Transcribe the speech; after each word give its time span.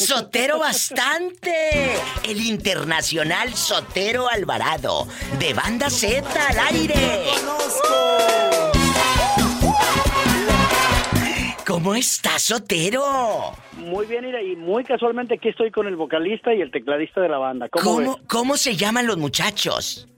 Sotero 0.00 0.58
bastante. 0.58 1.52
El 2.24 2.40
internacional 2.40 3.52
Sotero 3.54 4.30
Alvarado. 4.30 5.06
De 5.38 5.52
Banda 5.52 5.90
Z 5.90 6.26
al 6.48 6.58
aire. 6.74 7.24
¿Cómo 11.66 11.94
estás, 11.94 12.44
Sotero? 12.44 13.52
Muy 13.76 14.06
bien, 14.06 14.24
Ira, 14.24 14.42
y 14.42 14.56
muy 14.56 14.84
casualmente 14.84 15.34
aquí 15.34 15.50
estoy 15.50 15.70
con 15.70 15.86
el 15.86 15.96
vocalista 15.96 16.54
y 16.54 16.62
el 16.62 16.70
tecladista 16.70 17.20
de 17.20 17.28
la 17.28 17.36
banda. 17.36 17.68
¿Cómo, 17.68 17.84
¿Cómo, 17.84 18.18
¿Cómo 18.26 18.56
se 18.56 18.76
llaman 18.76 19.06
los 19.06 19.18
muchachos? 19.18 20.08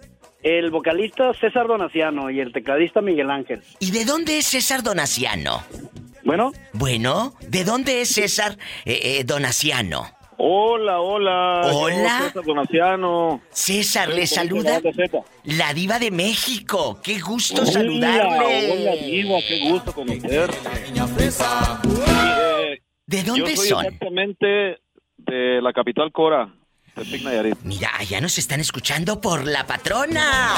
El 0.44 0.70
vocalista 0.70 1.32
César 1.34 1.66
Donaciano 1.66 2.30
y 2.30 2.38
el 2.38 2.52
tecladista 2.52 3.00
Miguel 3.00 3.30
Ángel. 3.30 3.62
¿Y 3.80 3.90
de 3.90 4.04
dónde 4.04 4.38
es 4.38 4.46
César 4.46 4.84
Donaciano? 4.84 5.64
Bueno. 6.32 6.52
Bueno, 6.72 7.34
¿de 7.46 7.62
dónde 7.62 8.00
es 8.00 8.14
César 8.14 8.56
eh, 8.86 9.18
eh, 9.18 9.24
Donaciano? 9.24 10.06
Hola, 10.38 10.98
hola. 10.98 11.60
Hola. 11.74 12.18
Yo, 12.20 12.26
César 12.28 12.44
Donaciano. 12.44 13.42
César, 13.50 14.08
le 14.08 14.26
saluda 14.26 14.80
la 15.44 15.74
diva 15.74 15.98
de 15.98 16.10
México. 16.10 16.98
Qué 17.02 17.20
gusto 17.20 17.60
Hola, 17.60 17.70
saludarle. 17.72 18.72
Hola, 18.72 18.92
diva, 18.96 19.38
qué 19.46 19.60
gusto 19.68 19.92
conocerte. 19.92 20.56
Eh, 22.06 22.80
¿De 23.04 23.22
dónde 23.24 23.50
yo 23.50 23.56
soy 23.56 23.68
son? 23.68 23.84
exactamente 23.84 24.78
de 25.18 25.60
la 25.60 25.74
capital 25.74 26.10
Cora. 26.12 26.50
Mira, 27.64 27.90
allá 27.98 28.22
nos 28.22 28.38
están 28.38 28.60
escuchando 28.60 29.20
por 29.20 29.46
la 29.46 29.66
patrona. 29.66 30.54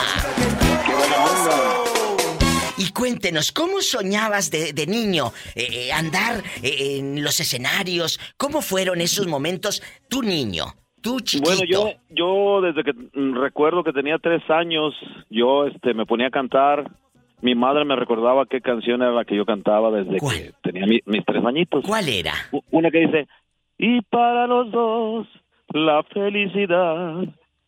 Qué 0.87 0.95
buena 0.95 1.17
onda. 1.25 2.14
Y 2.77 2.93
cuéntenos, 2.93 3.53
¿cómo 3.53 3.81
soñabas 3.81 4.51
de, 4.51 4.73
de 4.73 4.87
niño 4.87 5.27
eh, 5.55 5.69
eh, 5.89 5.93
andar 5.93 6.43
eh, 6.63 6.99
en 6.99 7.23
los 7.23 7.39
escenarios? 7.39 8.19
¿Cómo 8.37 8.61
fueron 8.63 9.01
esos 9.01 9.27
momentos 9.29 9.81
tu 10.09 10.23
niño, 10.23 10.65
tú 11.01 11.21
chiquito? 11.21 11.51
Bueno, 11.51 11.65
yo, 11.69 11.91
yo 12.11 12.61
desde 12.63 12.83
que 12.83 12.93
mm, 12.93 13.37
recuerdo 13.41 13.85
que 13.85 13.93
tenía 13.93 14.19
tres 14.19 14.43
años, 14.51 14.93
yo 15.31 15.67
este, 15.67 15.95
me 15.95 16.05
ponía 16.05 16.27
a 16.29 16.31
cantar. 16.31 16.91
Mi 17.43 17.55
madre 17.55 17.85
me 17.85 17.95
recordaba 17.95 18.47
qué 18.47 18.61
canción 18.61 19.03
era 19.03 19.13
la 19.13 19.25
que 19.25 19.37
yo 19.37 19.45
cantaba 19.45 19.91
desde 19.93 20.19
¿Cuál? 20.19 20.37
que 20.37 20.53
tenía 20.63 20.87
mi- 20.87 21.03
mis 21.05 21.25
tres 21.25 21.45
añitos. 21.45 21.85
¿Cuál 21.85 22.09
era? 22.09 22.33
Una 22.71 22.91
que 22.91 23.01
dice, 23.01 23.29
y 23.79 24.01
para 24.03 24.47
los 24.49 24.73
dos 24.73 25.27
la 25.69 26.03
felicidad 26.05 27.23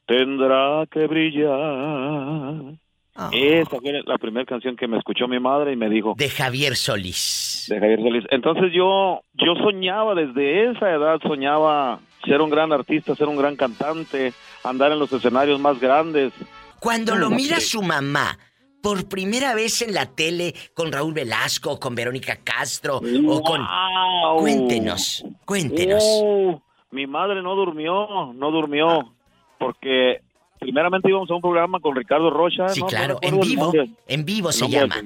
tendrá 0.07 0.85
que 0.91 1.07
brillar. 1.07 2.75
Ah, 3.17 3.31
Esa 3.33 3.71
fue 3.71 3.81
la 4.05 4.19
primera 4.19 4.45
canción 4.45 4.77
que 4.77 4.87
me 4.87 4.99
escuchó 4.99 5.27
mi 5.27 5.39
madre 5.41 5.73
y 5.73 5.77
me 5.77 5.89
dijo 5.89 6.15
de 6.17 6.29
Javier 6.29 6.77
Solís. 6.77 7.67
de 7.69 7.79
Javier 7.81 7.99
Solís. 8.01 8.25
Entonces 8.31 8.73
yo, 8.75 9.21
yo 9.35 9.55
soñaba 9.65 10.15
desde 10.15 10.71
esa 10.71 10.91
edad, 10.91 11.19
soñaba 11.23 12.01
ser 12.25 12.41
un 12.41 12.51
gran 12.51 12.73
artista, 12.73 13.15
ser 13.15 13.29
un 13.29 13.37
gran 13.37 13.57
cantante, 13.57 14.33
andar 14.65 14.93
en 14.93 14.99
los 14.99 15.13
escenarios 15.13 15.59
más 15.61 15.81
grandes. 15.81 16.33
Cuando 16.81 17.15
lo 17.15 17.31
No 17.31 17.37
mira 17.37 17.57
sé. 17.57 17.63
su 17.69 17.83
mamá 17.83 18.39
por 18.83 19.09
primera 19.09 19.55
vez 19.55 19.81
en 19.83 19.95
la 19.95 20.07
tele 20.07 20.55
con 20.75 20.93
Raúl 20.93 21.13
Velasco, 21.15 21.81
con 21.81 21.95
Verónica 21.95 22.37
Castro 22.45 22.99
o 23.27 23.41
con... 23.43 23.63
Cuéntenos, 24.41 25.25
cuéntenos. 25.45 26.05
Oh, 26.05 26.63
mi 26.91 27.07
madre 27.07 27.43
no 27.43 27.55
durmió, 27.55 28.33
no 28.35 28.51
durmió, 28.51 29.13
porque 29.59 30.21
primeramente 30.67 31.09
íbamos 31.09 31.31
a 31.31 31.35
un 31.35 31.41
programa 31.41 31.79
con 31.81 31.95
Ricardo 31.95 32.29
Rocha. 32.31 32.69
Sí, 32.69 32.81
¿no? 32.81 32.87
claro, 32.87 33.19
en 33.23 33.39
vivo, 33.41 33.73
en 34.09 34.25
vivo 34.25 34.51
se 34.53 34.69
llama. 34.69 34.97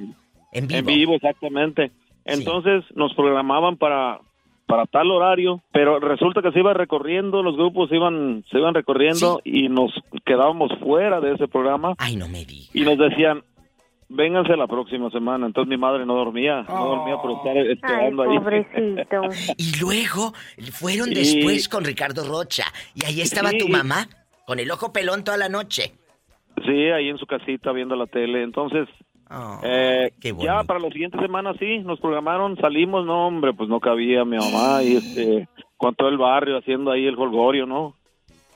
En 0.52 0.66
vivo. 0.66 0.78
En 0.80 0.86
vivo, 0.86 1.14
exactamente. 1.14 1.90
Entonces 2.24 2.82
nos 2.94 3.12
programaban 3.14 3.76
para 3.76 4.18
para 4.66 4.86
tal 4.86 5.10
horario, 5.10 5.60
pero 5.72 5.98
resulta 5.98 6.42
que 6.42 6.52
se 6.52 6.60
iba 6.60 6.72
recorriendo, 6.72 7.42
los 7.42 7.56
grupos 7.56 7.90
iban 7.92 8.44
se 8.50 8.58
iban 8.58 8.72
recorriendo 8.72 9.40
y 9.44 9.68
nos 9.68 9.90
quedábamos 10.24 10.70
fuera 10.80 11.20
de 11.20 11.34
ese 11.34 11.48
programa 11.48 11.94
Ay, 11.98 12.14
no 12.14 12.28
me 12.28 12.44
digas. 12.44 12.70
y 12.74 12.82
nos 12.82 12.96
decían, 12.96 13.42
vénganse 14.08 14.56
la 14.56 14.68
próxima 14.68 15.10
semana. 15.10 15.46
Entonces 15.46 15.68
mi 15.68 15.76
madre 15.76 16.06
no 16.06 16.14
dormía, 16.14 16.62
no 16.68 16.84
dormía 16.86 17.16
por 17.16 17.32
estar 17.32 17.56
Ay, 17.56 17.72
esperando 17.72 18.22
ahí. 18.22 18.38
pobrecito. 18.38 19.20
Y 19.58 19.80
luego 19.80 20.32
fueron 20.72 21.10
Y- 21.10 21.14
después 21.14 21.68
con 21.68 21.84
Ricardo 21.84 22.24
Rocha. 22.28 22.64
Y 22.94 23.04
ahí 23.06 23.20
estaba 23.22 23.50
tu 23.50 23.68
mamá, 23.68 24.06
con 24.50 24.58
el 24.58 24.68
ojo 24.72 24.92
pelón 24.92 25.22
toda 25.22 25.36
la 25.36 25.48
noche. 25.48 25.92
Sí, 26.66 26.72
ahí 26.90 27.08
en 27.08 27.18
su 27.18 27.26
casita 27.26 27.70
viendo 27.70 27.94
la 27.94 28.06
tele. 28.06 28.42
Entonces, 28.42 28.88
Oh, 29.32 29.60
eh, 29.62 30.10
ya 30.42 30.64
para 30.64 30.80
la 30.80 30.88
siguiente 30.90 31.16
semana 31.20 31.54
sí, 31.56 31.78
nos 31.84 32.00
programaron, 32.00 32.56
salimos, 32.56 33.06
no 33.06 33.28
hombre, 33.28 33.52
pues 33.54 33.68
no 33.68 33.78
cabía 33.78 34.24
mi 34.24 34.36
mamá 34.36 34.82
y 34.82 34.96
este, 34.96 35.48
con 35.76 35.94
todo 35.94 36.08
el 36.08 36.18
barrio 36.18 36.58
haciendo 36.58 36.90
ahí 36.90 37.06
el 37.06 37.16
holgorio, 37.16 37.64
¿no? 37.64 37.94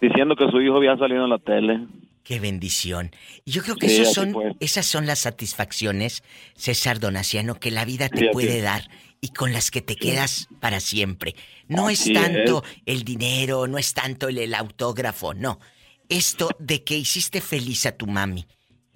Diciendo 0.00 0.34
que 0.34 0.50
su 0.50 0.60
hijo 0.60 0.78
había 0.78 0.96
salido 0.96 1.22
en 1.22 1.30
la 1.30 1.38
tele. 1.38 1.78
Qué 2.24 2.40
bendición. 2.40 3.12
Yo 3.46 3.62
creo 3.62 3.76
que 3.76 3.88
Sí, 3.88 4.02
así 4.02 4.14
son, 4.14 4.32
fue. 4.32 4.50
esas 4.58 4.84
son 4.86 5.06
las 5.06 5.20
satisfacciones, 5.20 6.24
César 6.56 6.98
Donaciano, 6.98 7.54
que 7.54 7.70
la 7.70 7.84
vida 7.84 8.08
te 8.08 8.18
Sí, 8.18 8.26
puede 8.32 8.60
dar 8.60 8.82
y 9.20 9.28
con 9.28 9.52
las 9.52 9.70
que 9.70 9.80
te 9.80 9.94
quedas 9.94 10.48
para 10.60 10.80
siempre. 10.80 11.36
No 11.68 11.88
es 11.88 12.12
tanto 12.12 12.64
el 12.84 13.04
dinero, 13.04 13.68
no 13.68 13.78
es 13.78 13.94
tanto 13.94 14.26
el, 14.26 14.38
el 14.38 14.54
autógrafo, 14.54 15.34
no. 15.34 15.60
Esto 16.08 16.48
de 16.58 16.82
que 16.84 16.96
hiciste 16.96 17.40
feliz 17.40 17.86
a 17.86 17.96
tu 17.96 18.06
mami. 18.06 18.44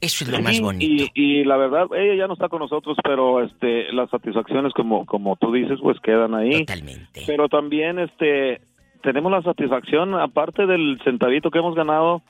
Eso 0.01 0.25
es 0.25 0.31
lo 0.31 0.41
más 0.41 0.61
bonito. 0.61 1.11
Y, 1.15 1.41
y 1.41 1.45
la 1.45 1.57
verdad, 1.57 1.87
ella 1.97 2.15
ya 2.15 2.27
no 2.29 2.35
está 2.35 2.49
con 2.49 2.61
nosotros, 2.61 2.97
pero 3.03 3.43
este, 3.43 3.93
las 3.93 4.09
satisfacciones, 4.11 4.73
como, 4.73 5.05
como 5.07 5.35
tú 5.37 5.53
dices, 5.53 5.79
pues 5.83 5.99
quedan 6.01 6.35
ahí. 6.35 6.61
Totalmente. 6.61 7.25
Pero 7.27 7.49
también 7.49 7.99
este, 7.99 8.61
tenemos 9.03 9.33
la 9.33 9.43
satisfacción, 9.43 10.15
aparte 10.15 10.67
del 10.67 11.01
centavito 11.03 11.51
que 11.51 11.59
hemos 11.59 11.75
ganado, 11.75 12.23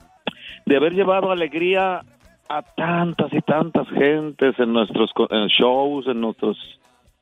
de 0.65 0.77
haber 0.77 0.93
llevado 0.93 1.31
alegría 1.31 2.01
a 2.49 2.61
tantas 2.63 3.31
y 3.33 3.41
tantas 3.41 3.87
gentes 3.89 4.55
en 4.57 4.73
nuestros 4.73 5.11
en 5.29 5.45
shows, 5.49 6.07
en 6.07 6.21
nuestras 6.21 6.57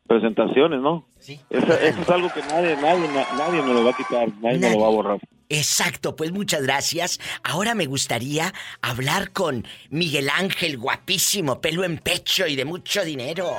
presentaciones, 0.07 0.79
¿no? 0.79 1.05
Sí. 1.19 1.39
Eso, 1.49 1.73
eso 1.73 2.01
es 2.01 2.09
algo 2.09 2.29
que 2.33 2.39
nadie, 2.41 2.77
nadie, 2.81 3.07
na- 3.09 3.37
nadie 3.37 3.61
me 3.61 3.73
lo 3.73 3.83
va 3.83 3.91
a 3.91 3.93
quitar, 3.97 4.29
nadie, 4.41 4.59
me 4.59 4.71
lo 4.73 4.79
va 4.79 4.87
a 4.87 4.91
borrar. 4.91 5.19
Exacto, 5.49 6.15
pues 6.15 6.31
muchas 6.31 6.63
gracias. 6.63 7.19
Ahora 7.43 7.73
me 7.73 7.85
gustaría 7.85 8.53
hablar 8.81 9.31
con 9.31 9.65
Miguel 9.89 10.29
Ángel, 10.29 10.77
guapísimo, 10.77 11.61
pelo 11.61 11.83
en 11.85 11.97
pecho 11.99 12.47
y 12.47 12.55
de 12.55 12.65
mucho 12.65 13.03
dinero. 13.03 13.49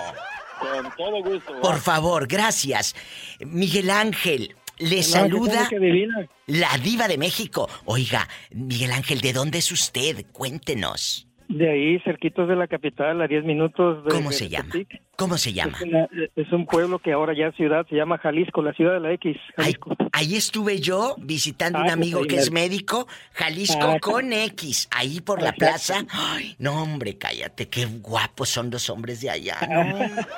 Con 0.61 0.93
todo 0.97 1.23
gusto. 1.23 1.61
Por 1.61 1.79
favor, 1.79 2.27
gracias. 2.27 2.95
Miguel 3.41 3.91
Ángel, 3.91 4.55
le 4.79 4.97
No, 4.97 5.03
saluda 5.03 5.69
la 6.47 6.79
diva 6.79 7.09
de 7.09 7.19
México. 7.19 7.69
Oiga, 7.85 8.29
Miguel 8.51 8.93
Ángel, 8.93 9.21
¿de 9.21 9.33
dónde 9.33 9.59
es 9.59 9.73
usted? 9.73 10.27
Cuéntenos. 10.33 11.27
De 11.49 11.71
ahí, 11.71 11.99
cerquitos 12.01 12.49
de 12.49 12.57
la 12.57 12.67
capital, 12.67 13.23
a 13.23 13.27
10 13.27 13.45
minutos 13.45 14.05
de 14.05 14.11
¿Cómo 14.11 14.33
se 14.33 14.49
llama? 14.49 14.71
¿Cómo 15.19 15.37
se 15.37 15.53
llama? 15.53 15.77
Es, 15.79 15.83
una- 15.83 16.09
es 16.37 16.53
un 16.53 16.65
pueblo 16.65 17.01
que 17.01 17.13
ahora 17.13 17.35
ya 17.37 17.49
es 17.49 17.57
ciudad, 17.57 17.85
se 17.91 17.97
llama 17.97 18.19
Jalisco, 18.19 18.63
la 18.63 18.73
ciudad 18.73 18.93
de 18.95 19.01
la 19.01 19.13
X, 19.15 19.37
Jalisco. 19.57 19.97
ahí 20.13 20.37
estuve 20.37 20.79
yo 20.79 21.17
visitando 21.19 21.81
Ah, 21.81 21.83
un 21.83 21.91
amigo 21.91 22.23
que 22.23 22.37
es 22.37 22.53
médico, 22.53 23.09
Jalisco 23.33 23.95
Ah, 23.97 23.99
con 24.01 24.33
X, 24.33 24.87
ahí 24.93 25.21
por 25.21 25.43
la 25.43 25.49
Exacto. 25.49 26.05
plaza. 26.05 26.35
Ay, 26.37 26.55
no, 26.61 26.81
hombre, 26.85 27.19
cállate, 27.19 27.69
qué 27.69 27.87
guapos 27.87 28.49
son 28.49 28.71
los 28.71 28.89
hombres 28.91 29.21
de 29.21 29.31
allá. 29.31 29.57
¿no? 29.69 29.99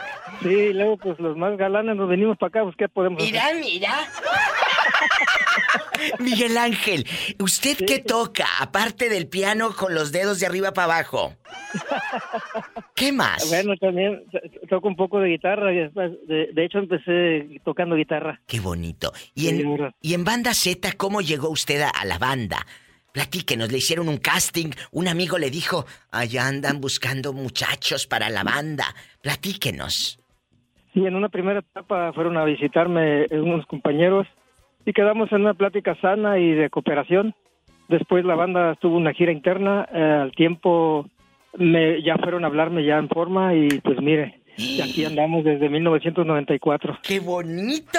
Sí, 0.43 0.49
y 0.49 0.73
luego 0.73 0.97
pues 0.97 1.19
los 1.19 1.37
más 1.37 1.59
galanes 1.59 1.97
nos 1.97 2.09
venimos 2.09 2.39
para 2.39 2.49
acá, 2.49 2.63
pues 2.63 2.75
¿qué 2.79 2.89
podemos 2.89 3.23
hacer? 3.23 3.33
Mira, 3.35 3.49
mira. 3.61 3.93
Miguel 6.19 6.57
Ángel, 6.57 7.07
¿usted 7.39 7.77
qué 7.87 7.99
toca 7.99 8.47
aparte 8.61 9.11
del 9.11 9.27
piano 9.29 9.75
con 9.77 9.95
los 9.95 10.13
dedos 10.13 10.41
de 10.41 10.47
arriba 10.47 10.73
para 10.73 10.95
abajo? 10.95 11.35
¿Qué 12.95 13.13
más? 13.13 13.49
Bueno, 13.49 13.77
también 13.77 14.25
toco 14.69 14.89
un 14.89 14.97
poco 14.97 15.21
de 15.21 15.29
guitarra, 15.31 15.71
de, 15.71 16.51
de 16.53 16.65
hecho 16.65 16.79
empecé 16.79 17.61
tocando 17.65 17.97
guitarra. 17.97 18.41
Qué 18.47 18.61
bonito. 18.61 19.13
Y 19.35 19.49
en, 19.49 19.93
y 20.01 20.15
en 20.15 20.25
Banda 20.25 20.55
Z, 20.55 20.93
¿cómo 20.97 21.21
llegó 21.21 21.49
usted 21.49 21.81
a, 21.83 21.91
a 21.91 22.05
la 22.05 22.19
banda? 22.19 22.67
Platíquenos, 23.13 23.73
le 23.73 23.79
hicieron 23.79 24.09
un 24.09 24.19
casting, 24.19 24.71
un 24.93 25.09
amigo 25.09 25.37
le 25.37 25.51
dijo, 25.51 25.85
allá 26.13 26.47
andan 26.47 26.81
buscando 26.81 27.33
muchachos 27.33 28.07
para 28.07 28.31
la 28.31 28.45
banda. 28.45 28.85
Platíquenos. 29.21 30.19
Sí, 30.95 31.05
en 31.05 31.15
una 31.15 31.29
primera 31.29 31.61
etapa 31.61 32.13
fueron 32.13 32.37
a 32.37 32.45
visitarme 32.45 33.27
unos 33.31 33.67
compañeros 33.67 34.27
y 34.85 34.93
quedamos 34.93 35.31
en 35.33 35.43
una 35.43 35.55
plática 35.55 35.95
sana 36.01 36.39
y 36.39 36.53
de 36.53 36.71
cooperación. 36.71 37.35
Después 37.89 38.25
la 38.25 38.37
banda 38.37 38.77
tuvo 38.77 38.97
una 38.97 39.13
gira 39.13 39.33
interna, 39.33 39.89
eh, 39.93 40.19
al 40.23 40.33
tiempo 40.33 41.09
me, 41.59 42.03
ya 42.03 42.17
fueron 42.19 42.45
a 42.45 42.49
hablarme 42.49 42.85
ya 42.85 42.99
en 42.99 43.09
forma 43.09 43.55
y 43.55 43.69
pues 43.81 44.01
mire, 44.01 44.41
y 44.57 44.81
aquí 44.83 45.05
andamos 45.05 45.45
desde 45.45 45.69
1994. 45.69 46.99
¡Qué 47.03 47.21
bonito! 47.21 47.99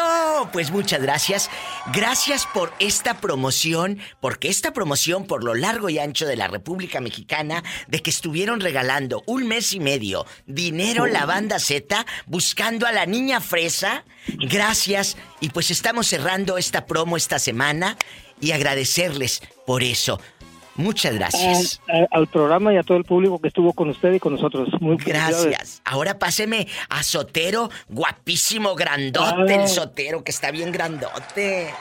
Pues 0.54 0.72
muchas 0.72 1.02
gracias. 1.02 1.50
Gracias 1.94 2.46
por 2.54 2.72
esta 2.80 3.20
promoción, 3.20 3.98
porque 4.20 4.48
esta 4.48 4.72
promoción 4.72 5.26
por 5.26 5.44
lo 5.44 5.56
largo 5.56 5.90
y 5.90 5.98
ancho 5.98 6.28
de 6.28 6.36
la 6.36 6.48
República 6.48 7.02
Mexicana, 7.02 7.64
de 7.88 8.00
que 8.02 8.12
estuvieron 8.12 8.60
regalando 8.60 9.24
un 9.26 9.48
mes 9.48 9.74
y 9.74 9.80
medio 9.80 10.26
dinero 10.46 11.08
la 11.08 11.26
banda 11.26 11.58
Z 11.58 12.06
buscando 12.28 12.86
a 12.86 12.92
la 12.92 13.06
niña 13.06 13.42
fresa. 13.42 14.04
Gracias. 14.28 15.18
Y 15.40 15.50
pues 15.50 15.72
estamos 15.72 16.08
cerrando 16.08 16.58
esta 16.58 16.86
promo 16.86 17.18
esta 17.18 17.40
semana 17.40 17.98
y 18.40 18.52
agradecerles 18.52 19.42
por 19.66 19.82
eso. 19.84 20.20
Muchas 20.76 21.16
gracias. 21.16 21.82
al 22.12 22.28
programa 22.28 22.74
y 22.74 22.78
a 22.78 22.84
todo 22.84 22.98
el 22.98 23.04
público 23.04 23.40
que 23.40 23.50
estuvo 23.50 23.74
con 23.74 23.90
usted 23.90 24.14
y 24.14 24.20
con 24.20 24.34
nosotros. 24.34 24.70
Muy 24.80 24.98
gracias. 24.98 25.82
Ahora 25.86 26.18
páseme 26.18 26.68
a 26.90 27.04
Sotero, 27.04 27.70
guapísimo, 27.90 28.76
grandote, 28.76 29.56
el 29.56 29.68
Sotero, 29.68 30.24
que 30.24 30.32
está 30.32 30.52
bien 30.52 30.72
grandote. 30.72 31.74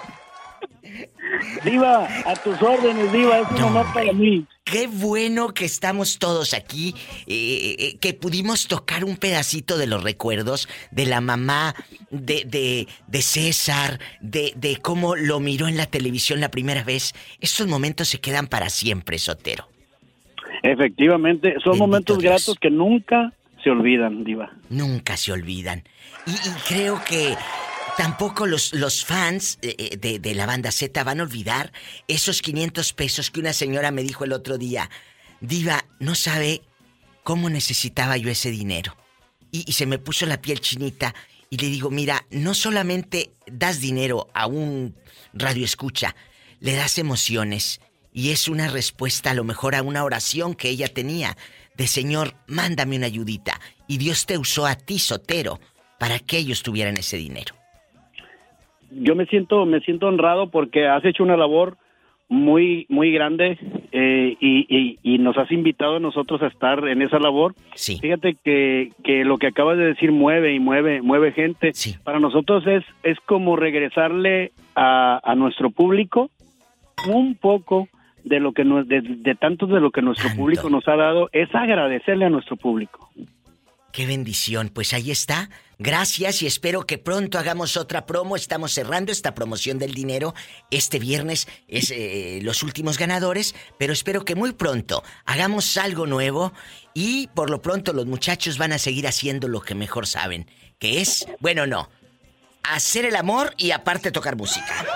Diva, 1.65 2.09
a 2.27 2.35
tus 2.37 2.61
órdenes, 2.63 3.13
Diva, 3.13 3.41
es 3.41 3.51
un 3.51 3.63
honor 3.63 3.87
para 3.93 4.13
mí. 4.13 4.45
Qué 4.65 4.87
bueno 4.87 5.53
que 5.53 5.65
estamos 5.65 6.19
todos 6.19 6.55
aquí, 6.55 6.95
eh, 7.27 7.35
eh, 7.35 7.77
eh, 7.79 7.99
que 7.99 8.15
pudimos 8.15 8.69
tocar 8.69 9.05
un 9.05 9.17
pedacito 9.17 9.79
de 9.79 9.87
los 9.87 10.03
recuerdos 10.03 10.69
de 10.91 11.07
la 11.07 11.21
mamá 11.21 11.75
de, 12.11 12.45
de, 12.45 12.89
de 13.07 13.23
César, 13.23 14.01
de, 14.21 14.53
de, 14.57 14.77
cómo 14.77 15.17
lo 15.17 15.41
miró 15.41 15.69
en 15.69 15.77
la 15.77 15.87
televisión 15.87 16.41
la 16.41 16.51
primera 16.51 16.85
vez. 16.85 17.15
Esos 17.41 17.67
momentos 17.67 18.09
se 18.09 18.21
quedan 18.21 18.47
para 18.47 18.71
siempre, 18.71 19.19
Sotero. 19.19 19.69
Efectivamente, 20.63 21.55
son 21.65 21.79
momentos 21.79 22.19
gratos 22.19 22.57
que 22.61 22.71
nunca 22.71 23.33
se 23.63 23.71
olvidan, 23.71 24.25
Diva. 24.25 24.53
Nunca 24.69 25.17
se 25.17 25.33
olvidan. 25.33 25.83
y 26.27 26.33
creo 26.69 27.01
que 27.09 27.35
Tampoco 28.01 28.47
los, 28.47 28.73
los 28.73 29.05
fans 29.05 29.59
eh, 29.61 29.99
de, 29.99 30.19
de, 30.19 30.35
la 30.35 30.47
banda 30.47 30.73
Z 30.73 31.05
van 31.05 31.21
a 31.21 31.23
olvidar 31.23 31.71
esos 32.09 32.41
500 32.41 32.95
pesos 32.95 33.31
que 33.31 33.41
una 33.41 33.53
señora 33.53 33.91
me 33.91 34.03
dijo 34.03 34.25
el 34.25 34.33
otro 34.33 34.57
día. 34.57 34.89
Diva, 35.43 35.85
no 35.99 36.15
sabe 36.15 36.63
cómo 37.25 37.51
necesitaba 37.51 38.17
yo 38.17 38.31
ese 38.31 38.51
dinero. 38.51 38.97
Y, 39.53 39.69
y, 39.69 39.75
se 39.75 39.85
me 39.85 39.99
puso 39.99 40.25
la 40.25 40.41
piel 40.41 40.61
chinita 40.61 41.15
y 41.51 41.59
le 41.59 41.67
digo, 41.67 41.91
mira, 41.91 42.25
no 42.31 42.55
solamente 42.55 43.35
das 43.47 43.83
dinero 43.83 44.31
a 44.33 44.47
un 44.47 44.97
radio 45.35 45.67
escucha, 45.67 46.17
le 46.59 46.77
das 46.77 46.97
emociones. 46.97 47.83
Y 48.15 48.31
es 48.31 48.49
una 48.49 48.69
respuesta 48.69 49.33
a 49.33 49.35
lo 49.35 49.45
mejor 49.45 49.75
a 49.75 49.83
una 49.83 50.05
oración 50.05 50.55
que 50.55 50.71
ella 50.71 50.89
tenía 50.89 51.37
de 51.77 51.87
Señor, 51.87 52.35
mándame 52.47 52.97
una 52.97 53.09
ayudita. 53.09 53.61
Y 53.87 53.99
Dios 53.99 54.25
te 54.25 54.39
usó 54.39 54.65
a 54.65 54.75
ti, 54.77 54.99
Sotero, 54.99 55.61
para 55.99 56.19
que 56.19 56.39
ellos 56.39 56.63
tuvieran 56.63 56.97
ese 56.97 57.19
dinero 57.19 57.60
yo 58.91 59.15
me 59.15 59.27
siento 59.27 59.67
me 59.67 59.81
siento 59.81 60.07
honrado 60.07 60.51
porque 60.51 60.87
has 60.87 61.05
hecho 61.05 61.23
una 61.23 61.37
labor 61.37 61.77
muy 62.29 62.87
muy 62.89 63.13
grande 63.13 63.59
eh, 63.93 64.37
y, 64.41 64.99
y, 65.03 65.19
nos 65.19 65.37
has 65.37 65.51
invitado 65.51 65.97
a 65.97 66.01
nosotros 66.01 66.41
a 66.43 66.47
estar 66.47 66.87
en 66.87 67.03
esa 67.03 67.19
labor. 67.19 67.57
Sí. 67.75 67.99
Fíjate 68.01 68.37
que, 68.45 68.93
que 69.03 69.25
lo 69.25 69.37
que 69.37 69.49
acabas 69.49 69.77
de 69.79 69.87
decir 69.87 70.13
mueve 70.13 70.55
y 70.55 70.61
mueve 70.61 71.03
mueve 71.03 71.33
gente. 71.33 71.73
Sí. 71.75 71.97
Para 72.05 72.21
nosotros 72.21 72.65
es 72.69 72.85
es 73.03 73.19
como 73.27 73.57
regresarle 73.57 74.53
a, 74.77 75.21
a 75.25 75.35
nuestro 75.35 75.71
público 75.71 76.31
un 77.09 77.35
poco 77.35 77.89
de 78.23 78.39
lo 78.39 78.53
que 78.53 78.65
nos, 78.65 78.87
de, 78.87 79.01
de 79.01 79.35
tanto 79.35 79.67
de 79.67 79.81
lo 79.81 79.91
que 79.91 80.03
nuestro 80.03 80.31
público 80.37 80.71
nos 80.71 80.87
ha 80.87 80.97
dado 80.97 81.31
es 81.33 81.53
agradecerle 81.55 82.27
a 82.27 82.31
nuestro 82.31 82.57
público. 82.57 83.11
Qué 83.93 84.07
bendición, 84.07 84.69
pues 84.69 84.93
ahí 84.93 85.11
está. 85.11 85.51
Gracias 85.79 86.43
y 86.43 86.47
espero 86.47 86.87
que 86.87 86.99
pronto 86.99 87.39
hagamos 87.39 87.77
otra 87.77 88.07
promo. 88.07 88.37
Estamos 88.37 88.73
cerrando 88.73 89.11
esta 89.11 89.35
promoción 89.35 89.79
del 89.79 89.95
dinero. 89.95 90.35
Este 90.71 90.99
viernes 90.99 91.49
es 91.67 91.91
eh, 91.91 92.39
los 92.43 92.63
últimos 92.63 92.99
ganadores, 92.99 93.55
pero 93.79 93.93
espero 93.93 94.25
que 94.25 94.37
muy 94.37 94.53
pronto 94.53 95.03
hagamos 95.25 95.77
algo 95.77 96.07
nuevo 96.07 96.53
y 96.95 97.29
por 97.29 97.51
lo 97.51 97.63
pronto 97.63 97.93
los 97.93 98.07
muchachos 98.07 98.59
van 98.59 98.73
a 98.73 98.79
seguir 98.79 99.09
haciendo 99.09 99.49
lo 99.49 99.61
que 99.61 99.75
mejor 99.75 100.07
saben, 100.07 100.49
que 100.79 101.01
es, 101.01 101.27
bueno, 101.41 101.67
no, 101.67 101.89
hacer 102.63 103.07
el 103.07 103.17
amor 103.17 103.55
y 103.57 103.73
aparte 103.73 104.13
tocar 104.13 104.37
música. 104.37 104.87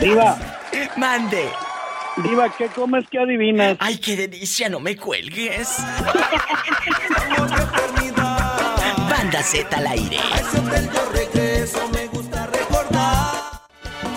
Viva. 0.00 0.58
Mande. 0.96 1.50
Diva, 2.16 2.48
¿qué 2.56 2.66
comes 2.68 3.08
que 3.08 3.18
adivinas? 3.18 3.76
Ay, 3.80 3.96
qué 3.98 4.16
delicia, 4.16 4.68
no 4.68 4.80
me 4.80 4.96
cuelgues. 4.96 5.78
Banda 9.08 9.42
Z 9.42 9.76
al 9.76 9.86
aire. 9.86 10.18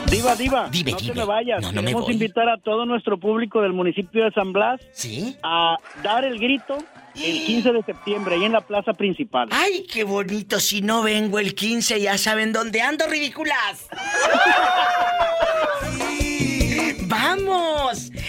Diva, 0.09 0.35
Diva, 0.35 0.67
dime, 0.71 0.91
no 0.91 0.97
dime. 0.97 1.13
te 1.13 1.19
me 1.19 1.25
vayas. 1.25 1.61
No, 1.61 1.71
no 1.71 1.81
me 1.81 1.93
voy. 1.93 2.13
invitar 2.13 2.49
a 2.49 2.57
todo 2.57 2.85
nuestro 2.85 3.17
público 3.19 3.61
del 3.61 3.73
municipio 3.73 4.25
de 4.25 4.31
San 4.31 4.53
Blas 4.53 4.79
¿Sí? 4.91 5.35
a 5.43 5.77
dar 6.03 6.25
el 6.25 6.39
grito 6.39 6.77
el 7.15 7.45
15 7.45 7.71
de 7.71 7.83
septiembre 7.83 8.35
ahí 8.35 8.43
en 8.45 8.51
la 8.51 8.61
plaza 8.61 8.93
principal. 8.93 9.47
Ay, 9.51 9.85
qué 9.91 10.03
bonito. 10.03 10.59
Si 10.59 10.81
no 10.81 11.01
vengo 11.01 11.39
el 11.39 11.55
15, 11.55 12.01
ya 12.01 12.17
saben 12.17 12.51
dónde 12.51 12.81
ando, 12.81 13.07
ridículas. 13.07 13.87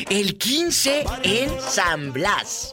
El 0.09 0.39
15 0.39 1.05
en 1.25 1.61
San 1.61 2.13
Blas. 2.13 2.73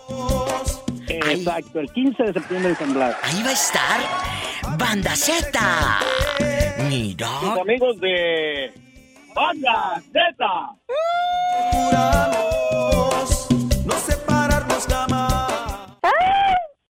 Exacto, 1.07 1.79
el 1.79 1.91
15 1.91 2.23
de 2.23 2.33
septiembre 2.33 2.69
en 2.69 2.77
San 2.77 2.93
Blas. 2.93 3.15
Ahí 3.23 3.41
va 3.43 3.49
a 3.49 3.53
estar 3.53 3.99
Banda 4.77 5.15
Z. 5.15 5.99
Mira. 6.87 7.27
Amigos 7.59 7.99
de 7.99 8.71
Banda 9.33 9.99
Z. 10.11 10.75
Juramos 11.71 13.47
no 13.83 13.93
separarnos 13.97 14.85
jamás. 14.85 15.32